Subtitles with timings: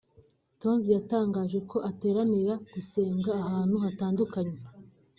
[0.59, 4.57] Tonzi yatangaje ko ateranira (gusengera) ahantu hatandukanye